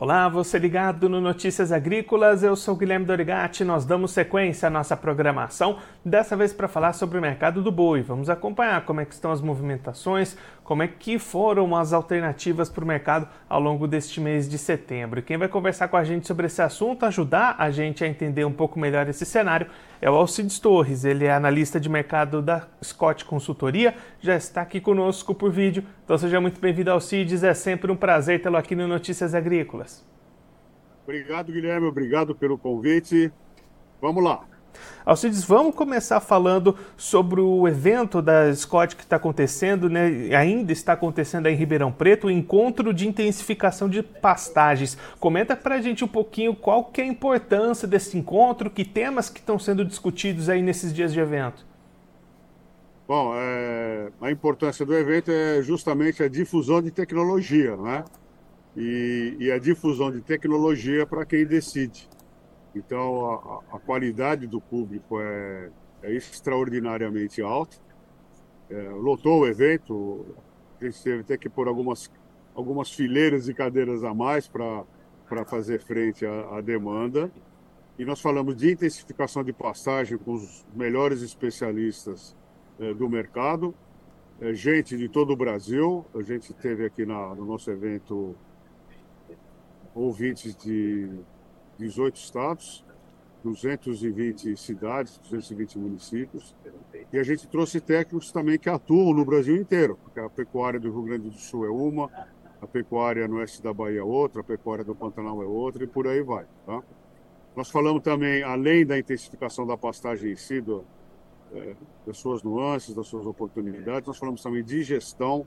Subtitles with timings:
[0.00, 4.96] Olá, você ligado no Notícias Agrícolas, eu sou Guilherme Dorigati, nós damos sequência à nossa
[4.96, 8.00] programação, dessa vez para falar sobre o mercado do boi.
[8.00, 10.38] Vamos acompanhar como é que estão as movimentações,
[10.68, 15.22] como é que foram as alternativas para o mercado ao longo deste mês de setembro.
[15.22, 18.52] Quem vai conversar com a gente sobre esse assunto, ajudar a gente a entender um
[18.52, 19.66] pouco melhor esse cenário,
[19.98, 21.06] é o Alcides Torres.
[21.06, 25.82] Ele é analista de mercado da Scott Consultoria, já está aqui conosco por vídeo.
[26.04, 30.06] Então seja muito bem-vindo, Alcides, é sempre um prazer tê-lo aqui no Notícias Agrícolas.
[31.02, 31.86] Obrigado, Guilherme.
[31.86, 33.32] Obrigado pelo convite.
[34.02, 34.44] Vamos lá.
[35.04, 40.34] Alcides, vamos começar falando sobre o evento da Scott que está acontecendo, né?
[40.36, 44.98] ainda está acontecendo aí em Ribeirão Preto, o encontro de intensificação de pastagens.
[45.18, 49.30] Comenta para a gente um pouquinho qual que é a importância desse encontro, que temas
[49.30, 51.66] que estão sendo discutidos aí nesses dias de evento.
[53.06, 58.04] Bom, é, a importância do evento é justamente a difusão de tecnologia, né?
[58.78, 62.08] e, e a difusão de tecnologia para quem decide.
[62.78, 65.70] Então, a, a, qualidade do público é,
[66.02, 67.76] é extraordinariamente alta.
[68.70, 70.26] É, lotou o evento,
[70.80, 72.10] a gente teve até que pôr algumas,
[72.54, 77.30] algumas fileiras de cadeiras a mais para fazer frente à, à, demanda.
[77.98, 82.36] E nós falamos de intensificação de passagem com os melhores especialistas
[82.78, 83.74] é, do mercado,
[84.40, 86.06] é, gente de todo o Brasil.
[86.14, 88.36] A gente teve aqui na, no nosso evento
[89.94, 91.10] ouvintes de
[91.78, 92.84] 18 estados,
[93.44, 96.54] 220 cidades, 220 municípios.
[97.12, 100.90] E a gente trouxe técnicos também que atuam no Brasil inteiro, porque a pecuária do
[100.90, 102.10] Rio Grande do Sul é uma,
[102.60, 105.86] a pecuária no oeste da Bahia é outra, a pecuária do Pantanal é outra e
[105.86, 106.44] por aí vai.
[106.66, 106.82] Tá?
[107.54, 110.84] Nós falamos também, além da intensificação da pastagem em si, do,
[111.52, 111.74] é,
[112.06, 115.46] das suas nuances, das suas oportunidades, nós falamos também de gestão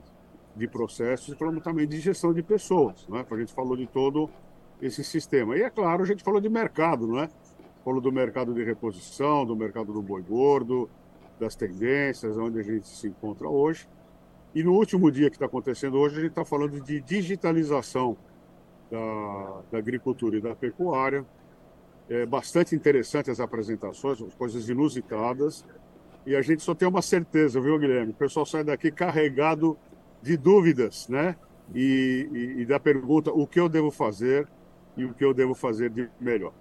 [0.56, 3.06] de processos e falamos também de gestão de pessoas.
[3.08, 3.24] Né?
[3.30, 4.28] A gente falou de todo
[4.82, 5.56] esse sistema.
[5.56, 7.30] E é claro, a gente falou de mercado, não é?
[7.84, 10.90] Falou do mercado de reposição, do mercado do boi gordo,
[11.38, 13.88] das tendências, onde a gente se encontra hoje.
[14.54, 18.16] E no último dia que está acontecendo hoje, a gente está falando de digitalização
[18.90, 21.24] da, da, agricultura e da pecuária.
[22.08, 25.64] É bastante interessante as apresentações, coisas inusitadas.
[26.26, 28.12] E a gente só tem uma certeza, viu, Guilherme?
[28.12, 29.78] O pessoal sai daqui carregado
[30.20, 31.36] de dúvidas, né?
[31.74, 34.46] E, e, e da pergunta: o que eu devo fazer?
[34.96, 36.52] E o que eu devo fazer de melhor.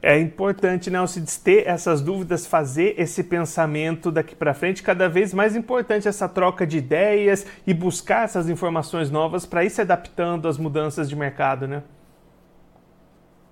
[0.00, 5.34] É importante, né, Alcides, ter essas dúvidas, fazer esse pensamento daqui para frente, cada vez
[5.34, 10.46] mais importante essa troca de ideias e buscar essas informações novas para ir se adaptando
[10.46, 11.82] às mudanças de mercado, né?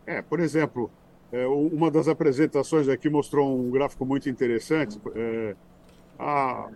[0.07, 0.91] É, por exemplo,
[1.33, 5.01] é, uma das apresentações aqui mostrou um gráfico muito interessante.
[5.17, 5.57] É,
[6.19, 6.69] a,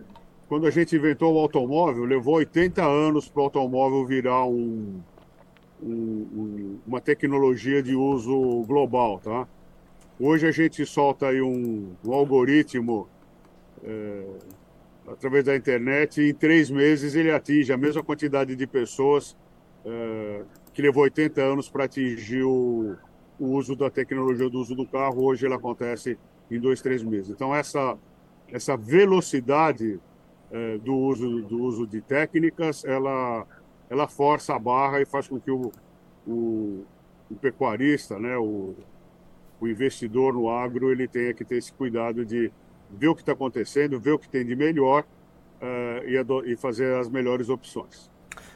[0.49, 4.99] quando a gente inventou o automóvel, levou 80 anos para o automóvel virar um,
[5.81, 9.47] um, um, uma tecnologia de uso global, tá?
[10.19, 13.07] Hoje a gente solta aí um, um algoritmo
[13.83, 14.23] é,
[15.07, 19.37] através da internet e em três meses ele atinge a mesma quantidade de pessoas
[19.85, 20.41] é,
[20.73, 22.95] que levou 80 anos para atingir o,
[23.39, 25.25] o, uso da tecnologia do uso do carro.
[25.25, 26.17] Hoje ele acontece
[26.49, 27.29] em dois, três meses.
[27.29, 27.95] Então essa
[28.51, 29.99] essa velocidade
[30.51, 33.45] é, do uso do uso de técnicas, ela
[33.87, 35.71] ela força a barra e faz com que o,
[36.27, 36.85] o,
[37.29, 38.75] o pecuarista, né, o,
[39.59, 42.51] o investidor no agro, ele tenha que ter esse cuidado de
[42.89, 45.03] ver o que está acontecendo, ver o que tem de melhor
[45.61, 48.09] uh, e, e fazer as melhores opções.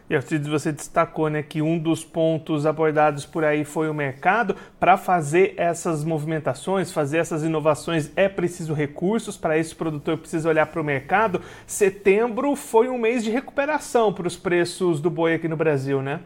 [0.09, 4.55] E Arcides, você destacou né, que um dos pontos abordados por aí foi o mercado.
[4.79, 9.37] Para fazer essas movimentações, fazer essas inovações, é preciso recursos.
[9.37, 11.41] Para isso, o produtor precisa olhar para o mercado.
[11.65, 16.19] Setembro foi um mês de recuperação para os preços do boi aqui no Brasil, né?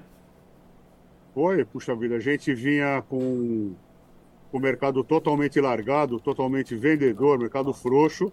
[1.37, 2.15] Foi, puxa vida.
[2.15, 3.75] A gente vinha com
[4.51, 8.31] o mercado totalmente largado, totalmente vendedor, mercado frouxo,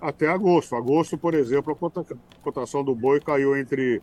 [0.00, 0.76] até agosto.
[0.76, 4.00] Agosto, por exemplo, a cotação do boi caiu entre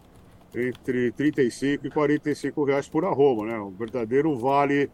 [0.53, 3.57] entre 35 e 45 reais por arroba, né?
[3.57, 4.91] Um verdadeiro vale,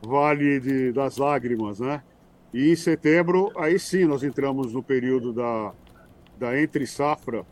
[0.00, 2.02] vale de, das lágrimas, né?
[2.54, 5.74] E em setembro, aí sim, nós entramos no período da,
[6.38, 7.44] da entre-safra,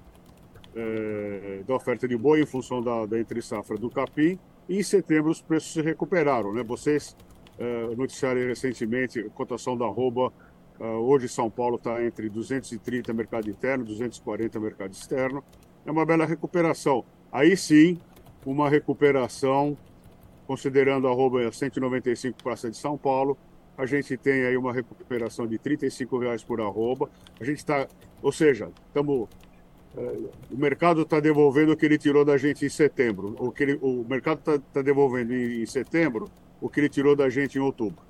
[0.74, 4.38] é, da oferta de boi em função da, da entre-safra do capim.
[4.72, 6.62] E em setembro os preços se recuperaram, né?
[6.62, 7.14] Vocês
[7.58, 10.32] é, noticiaram recentemente a cotação da arroba,
[10.80, 15.44] é, hoje São Paulo está entre 230 mercado interno, 240 mercado externo.
[15.84, 17.04] É uma bela recuperação.
[17.30, 17.98] Aí sim,
[18.46, 19.76] uma recuperação,
[20.46, 23.36] considerando a arroba 195 Praça de São Paulo,
[23.76, 25.76] a gente tem aí uma recuperação de R$
[26.18, 27.10] reais por arroba.
[27.38, 27.86] A gente está,
[28.22, 29.28] ou seja, estamos
[29.96, 33.36] o mercado está devolvendo o que ele tirou da gente em setembro.
[33.38, 36.30] O, que ele, o mercado está tá devolvendo em, em, setembro
[36.60, 38.02] o que ele tirou da gente em outubro.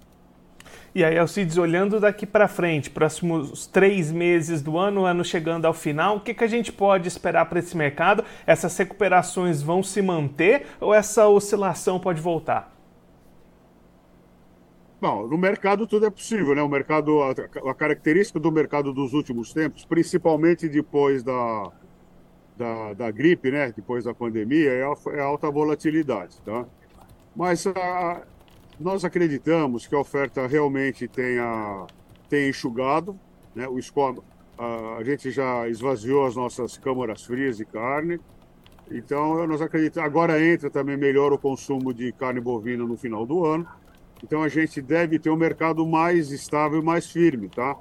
[0.94, 5.72] E aí, Alcides, olhando daqui para frente, próximos três meses do ano, ano chegando ao
[5.72, 8.24] final, o que, que a gente pode esperar para esse mercado?
[8.46, 12.72] Essas recuperações vão se manter ou essa oscilação pode voltar?
[15.02, 16.62] Bom, no mercado tudo é possível, né?
[16.62, 17.32] O mercado, a,
[17.68, 21.72] a, característica do mercado dos últimos tempos, principalmente depois da,
[22.56, 23.72] da, da gripe, né?
[23.74, 26.64] Depois da pandemia, é a, é alta volatilidade, tá?
[27.34, 28.22] Mas a,
[28.78, 31.84] nós acreditamos que a oferta realmente tenha,
[32.28, 33.18] tenha enxugado,
[33.56, 33.66] né?
[33.66, 34.22] O escola,
[34.56, 38.20] a, a gente já esvaziou as nossas câmaras frias de carne,
[38.88, 40.08] então nós acreditamos.
[40.08, 43.66] Agora entra também melhor o consumo de carne bovina no final do ano.
[44.22, 47.76] Então a gente deve ter um mercado mais estável mais firme, tá?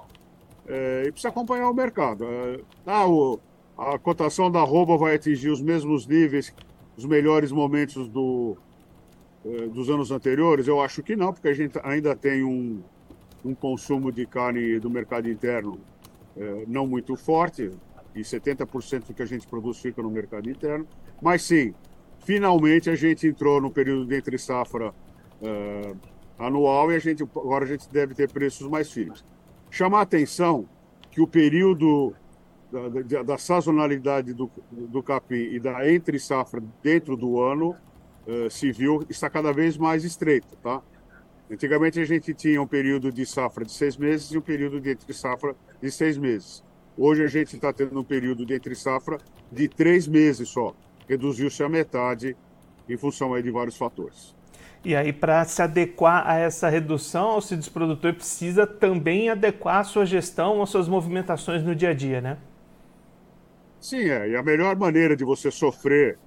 [0.67, 2.25] É, e precisa acompanhar o mercado.
[2.25, 3.39] É, ah, o,
[3.77, 6.53] a cotação da arroba vai atingir os mesmos níveis,
[6.97, 8.57] os melhores momentos do,
[9.45, 10.67] é, dos anos anteriores?
[10.67, 12.81] Eu acho que não, porque a gente ainda tem um,
[13.43, 15.79] um consumo de carne do mercado interno
[16.37, 17.71] é, não muito forte,
[18.15, 20.85] e 70% do que a gente produz fica no mercado interno.
[21.21, 21.73] Mas sim,
[22.19, 24.93] finalmente a gente entrou no período de entre safra
[25.41, 25.93] é,
[26.41, 29.23] anual e a gente, agora a gente deve ter preços mais firmes.
[29.69, 30.67] Chamar atenção
[31.11, 32.13] que o período
[32.71, 37.75] da, da, da sazonalidade do, do capim e da entre safra dentro do ano
[38.27, 40.81] uh, civil está cada vez mais estreito, tá?
[41.49, 44.91] Antigamente a gente tinha um período de safra de seis meses e um período de
[44.91, 46.63] entre safra de seis meses.
[46.97, 49.17] Hoje a gente está tendo um período de entre safra
[49.51, 50.73] de três meses só.
[51.07, 52.37] Reduziu-se a metade
[52.87, 54.33] em função aí de vários fatores.
[54.83, 59.83] E aí, para se adequar a essa redução, o CIDES produtor precisa também adequar a
[59.83, 62.37] sua gestão, as suas movimentações no dia a dia, né?
[63.79, 64.29] Sim, é.
[64.29, 66.17] E a melhor maneira de você sofrer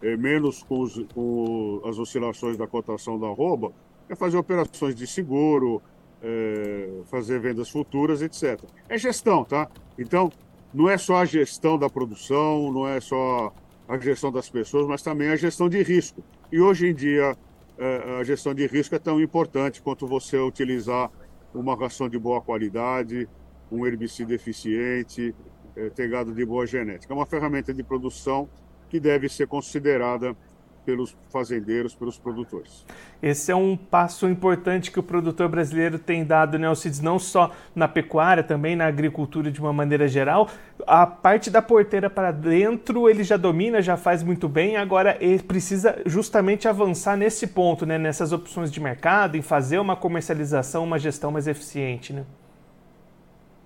[0.00, 3.72] é, menos com, os, com, as oscilações da cotação da arroba
[4.08, 5.82] é fazer operações de seguro,
[6.22, 8.60] é, fazer vendas futuras, etc.
[8.88, 9.68] É gestão, tá?
[9.98, 10.30] Então,
[10.72, 13.52] não é só a gestão da produção, não é só
[13.88, 16.22] a gestão das pessoas, mas também a gestão de risco.
[16.52, 17.36] E hoje em dia,
[17.78, 21.10] é, a gestão de risco é tão importante quanto você utilizar
[21.52, 23.28] uma ração de boa qualidade,
[23.70, 25.34] um herbicida eficiente,
[25.76, 27.12] é, ter gado de boa genética.
[27.12, 28.48] É uma ferramenta de produção
[28.88, 30.36] que deve ser considerada
[30.84, 32.84] pelos fazendeiros, pelos produtores.
[33.22, 37.50] Esse é um passo importante que o produtor brasileiro tem dado, né, Alcides, não só
[37.74, 40.48] na pecuária, também na agricultura de uma maneira geral.
[40.86, 45.42] A parte da porteira para dentro ele já domina, já faz muito bem, agora ele
[45.42, 50.98] precisa justamente avançar nesse ponto, né, nessas opções de mercado, em fazer uma comercialização, uma
[50.98, 52.24] gestão mais eficiente, né?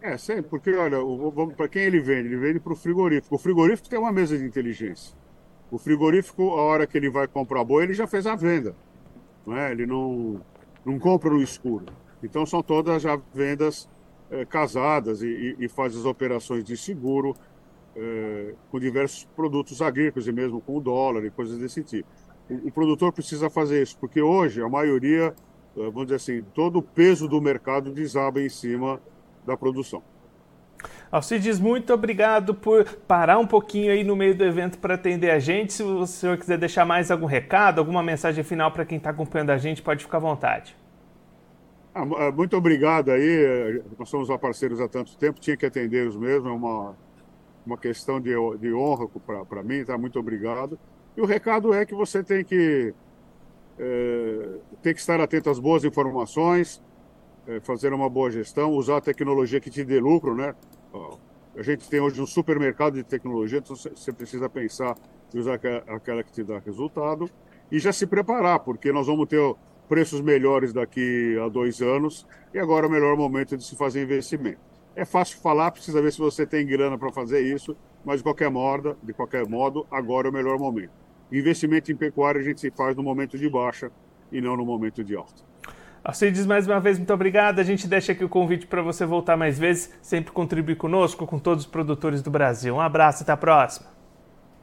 [0.01, 0.99] É, sempre, porque olha,
[1.57, 2.29] para quem ele vende?
[2.29, 3.35] Ele vende para o frigorífico.
[3.35, 5.13] O frigorífico tem uma mesa de inteligência.
[5.71, 8.75] O frigorífico, a hora que ele vai comprar boi, ele já fez a venda.
[9.47, 9.71] Não é?
[9.71, 10.41] Ele não,
[10.85, 11.87] não compra no escuro.
[12.23, 13.89] Então são todas já vendas
[14.31, 17.35] é, casadas e, e, e, faz as operações de seguro
[17.97, 22.09] é, com diversos produtos agrícolas e mesmo com o dólar e coisas desse tipo.
[22.49, 25.35] O, o produtor precisa fazer isso, porque hoje a maioria,
[25.77, 29.01] eh, vamos dizer assim, todo o peso do mercado desaba em cima
[29.47, 30.03] da produção.
[31.11, 35.39] Alcides, muito obrigado por parar um pouquinho aí no meio do evento para atender a
[35.39, 35.73] gente.
[35.73, 39.51] Se o senhor quiser deixar mais algum recado, alguma mensagem final para quem está acompanhando
[39.51, 40.77] a gente, pode ficar à vontade.
[41.95, 43.83] Ah, ah muito obrigado aí.
[43.99, 46.95] Nós somos parceiros há tanto tempo, tinha que atender os mesmos, é uma,
[47.65, 49.09] uma questão de, de honra
[49.49, 49.97] para mim, tá?
[49.97, 50.79] Muito obrigado.
[51.17, 52.93] E o recado é que você tem que,
[53.79, 54.49] é,
[54.83, 56.83] tem que estar atento às boas informações,
[57.47, 60.55] é, fazer uma boa gestão, usar a tecnologia que te dê lucro, né?
[60.93, 64.97] A gente tem hoje um supermercado de tecnologia, então você precisa pensar
[65.35, 65.55] em usar
[65.89, 67.29] aquela que te dá resultado
[67.71, 69.55] e já se preparar, porque nós vamos ter
[69.89, 74.03] preços melhores daqui a dois anos e agora é o melhor momento de se fazer
[74.03, 74.61] investimento.
[74.95, 78.51] É fácil falar, precisa ver se você tem grana para fazer isso, mas de qualquer
[78.51, 80.93] modo, de qualquer modo, agora é o melhor momento.
[81.31, 83.91] Investimento em pecuária a gente se faz no momento de baixa
[84.31, 85.48] e não no momento de alta.
[86.09, 87.59] Alcides, mais uma vez, muito obrigado.
[87.59, 91.39] A gente deixa aqui o convite para você voltar mais vezes, sempre contribuir conosco, com
[91.39, 92.75] todos os produtores do Brasil.
[92.75, 93.98] Um abraço, até a próxima.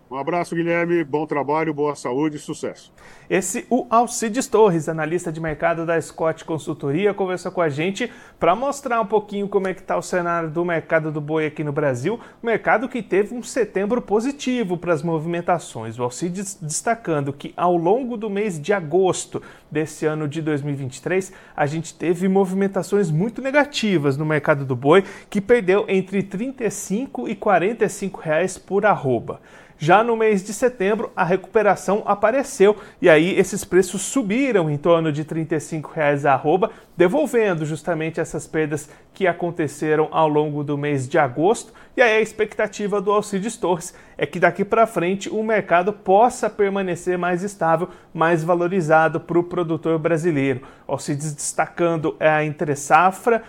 [0.09, 1.03] Um abraço, Guilherme.
[1.03, 2.93] Bom trabalho, boa saúde e sucesso.
[3.27, 8.55] Esse o Alcides Torres, analista de mercado da Scott Consultoria, conversou com a gente para
[8.55, 11.71] mostrar um pouquinho como é que está o cenário do mercado do boi aqui no
[11.71, 15.97] Brasil, mercado que teve um setembro positivo para as movimentações.
[15.97, 21.65] O Alcides destacando que ao longo do mês de agosto desse ano de 2023, a
[21.65, 28.21] gente teve movimentações muito negativas no mercado do boi, que perdeu entre 35 e 45
[28.21, 29.41] reais por arroba.
[29.77, 35.11] Já no mês de setembro, a recuperação apareceu e aí esses preços subiram em torno
[35.11, 41.09] de 35 reais a arroba, devolvendo justamente essas perdas que aconteceram ao longo do mês
[41.09, 41.73] de agosto.
[41.97, 46.49] E aí a expectativa do Alcides Torres é que daqui para frente o mercado possa
[46.49, 50.61] permanecer mais estável, mais valorizado para o produtor brasileiro.
[50.87, 53.43] Alcides destacando a entre safra,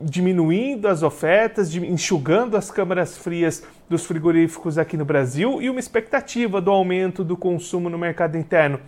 [0.00, 6.60] diminuindo as ofertas, enxugando as câmaras frias dos frigoríficos aqui no Brasil e uma expectativa
[6.60, 8.80] do aumento do consumo no mercado interno.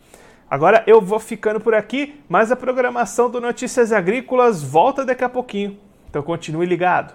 [0.48, 5.28] Agora eu vou ficando por aqui, mas a programação do Notícias Agrícolas volta daqui a
[5.28, 5.76] pouquinho.
[6.08, 7.14] Então continue ligado.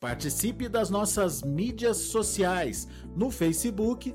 [0.00, 4.14] Participe das nossas mídias sociais no Facebook